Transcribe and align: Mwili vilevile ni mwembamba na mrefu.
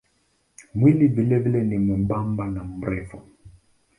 Mwili 0.75 1.07
vilevile 1.07 1.61
ni 1.63 1.77
mwembamba 1.77 2.47
na 2.47 2.63
mrefu. 2.63 3.21